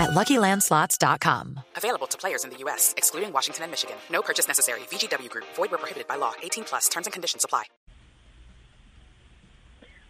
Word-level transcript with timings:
at 0.00 0.10
LuckyLandSlots.com. 0.10 1.60
Available 1.76 2.06
to 2.08 2.18
players 2.18 2.44
in 2.44 2.50
the 2.50 2.56
U.S., 2.64 2.94
excluding 2.96 3.32
Washington 3.32 3.64
and 3.64 3.70
Michigan. 3.70 3.96
No 4.10 4.22
purchase 4.22 4.48
necessary. 4.48 4.80
VGW 4.90 5.28
Group. 5.28 5.44
Void 5.54 5.70
where 5.70 5.78
prohibited 5.78 6.08
by 6.08 6.16
law. 6.16 6.32
18 6.42 6.64
plus. 6.64 6.88
Terms 6.88 7.06
and 7.06 7.12
conditions 7.12 7.44
apply. 7.44 7.64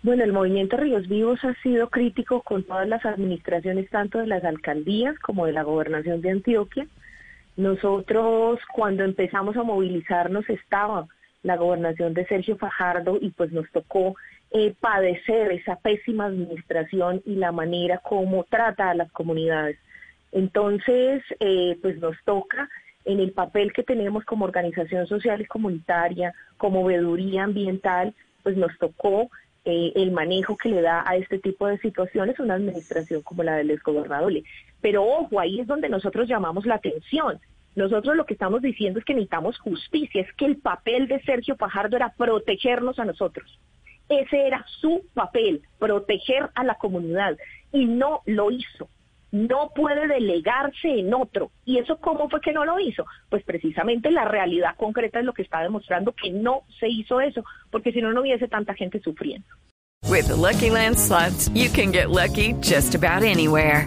Bueno, 0.03 0.25
el 0.25 0.33
movimiento 0.33 0.79
Ríos 0.79 1.07
Vivos 1.09 1.45
ha 1.45 1.55
sido 1.63 1.91
crítico 1.91 2.41
con 2.41 2.65
todas 2.65 2.89
las 2.89 3.05
administraciones, 3.05 3.91
tanto 3.91 4.19
de 4.19 4.27
las 4.27 4.45
alcaldías 4.45 5.19
como 5.19 5.45
de 5.45 5.53
la 5.53 5.63
gobernación 5.63 6.23
de 6.23 6.31
Antioquia. 6.31 6.87
Nosotros, 7.59 8.61
cuando 8.73 9.05
empezamos 9.05 9.59
a 9.59 9.63
movilizarnos, 9.63 10.49
estaba 10.49 11.07
la 11.43 11.57
gobernación 11.57 12.15
de 12.15 12.27
Sergio 12.27 12.57
Fajardo 12.57 13.19
y 13.21 13.31
pues 13.31 13.53
nos 13.53 13.71
tocó 13.71 14.15
eh, 14.51 14.75
padecer 14.81 15.53
esa 15.53 15.77
pésima 15.77 16.27
administración 16.27 17.23
y 17.25 17.37
la 17.37 17.53
manera 17.53 17.99
como 17.99 18.45
trata 18.45 18.91
a 18.91 18.95
las 18.95 19.11
comunidades. 19.13 19.79
Entonces, 20.33 21.23
eh, 21.41 21.79
pues 21.81 21.99
nos 21.99 22.17
toca 22.25 22.69
en 23.05 23.21
el 23.21 23.33
papel 23.33 23.73
que 23.73 23.83
tenemos 23.83 24.25
como 24.25 24.45
organización 24.45 25.07
social 25.07 25.41
y 25.41 25.47
comunitaria, 25.47 26.33
como 26.59 26.85
veeduría 26.85 27.45
ambiental, 27.45 28.15
pues 28.43 28.57
nos 28.57 28.77
tocó 28.79 29.31
eh, 29.65 29.93
el 29.95 30.11
manejo 30.11 30.57
que 30.57 30.69
le 30.69 30.83
da 30.83 31.05
a 31.07 31.17
este 31.17 31.39
tipo 31.39 31.67
de 31.67 31.79
situaciones 31.79 32.39
una 32.39 32.55
administración 32.55 33.23
como 33.23 33.43
la 33.43 33.57
del 33.57 33.71
exgobernador. 33.71 34.33
Pero 34.81 35.05
ojo, 35.05 35.41
ahí 35.41 35.61
es 35.61 35.67
donde 35.67 35.89
nosotros 35.89 36.29
llamamos 36.29 36.67
la 36.67 36.77
atención. 36.77 37.39
Nosotros 37.77 38.17
lo 38.17 38.27
que 38.27 38.35
estamos 38.35 38.63
diciendo 38.63 38.99
es 38.99 39.05
que 39.05 39.15
necesitamos 39.15 39.59
justicia, 39.59 40.23
es 40.23 40.33
que 40.35 40.47
el 40.47 40.57
papel 40.57 41.07
de 41.09 41.21
Sergio 41.23 41.57
Fajardo 41.57 41.97
era 41.97 42.13
protegernos 42.17 42.99
a 42.99 43.05
nosotros. 43.05 43.59
Ese 44.09 44.47
era 44.47 44.65
su 44.81 45.05
papel, 45.15 45.63
proteger 45.79 46.51
a 46.55 46.65
la 46.65 46.75
comunidad, 46.75 47.37
y 47.73 47.87
no 47.87 48.23
lo 48.27 48.51
hizo. 48.51 48.89
No 49.31 49.71
puede 49.73 50.09
delegarse 50.09 50.99
en 50.99 51.15
otro. 51.15 51.53
¿Y 51.65 51.79
eso 51.79 51.99
cómo 51.99 52.29
fue 52.29 52.41
que 52.41 52.53
no 52.53 52.65
lo 52.65 52.81
hizo? 52.81 53.07
Pues 53.29 53.45
precisamente 53.45 54.11
la 54.11 54.25
realidad 54.25 54.75
concreta 54.77 55.21
es 55.21 55.25
lo 55.25 55.33
que 55.33 55.43
está 55.43 55.63
demostrando 55.63 56.13
que 56.13 56.33
no 56.33 56.63
se 56.81 56.89
hizo 56.89 57.21
eso, 57.21 57.45
porque 57.71 57.93
si 57.93 58.03
no, 58.03 58.13
no 58.13 58.23
hubiese 58.23 58.49
tanta 58.49 58.75
gente 58.75 58.99
sufriendo. 58.99 59.47
With 60.09 60.27
the 60.27 60.37
Lucky 60.37 60.71
Land 60.71 60.99
slots, 60.99 61.49
you 61.51 61.69
can 61.71 61.93
get 61.93 62.11
lucky 62.11 62.55
just 62.55 62.97
about 62.97 63.23
anywhere. 63.23 63.87